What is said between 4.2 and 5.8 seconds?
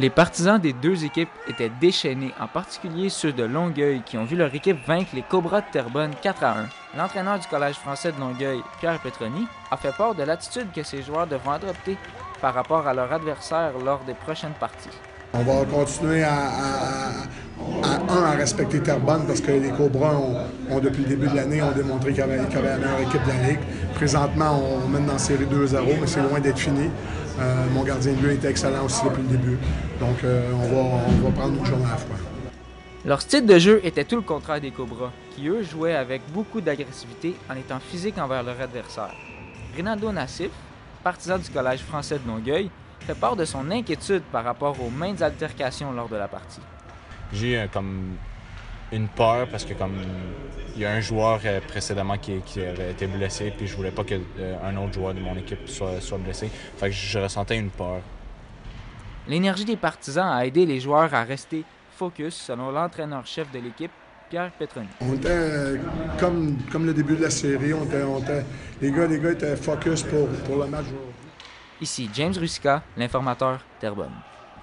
vu leur équipe vaincre les Cobras de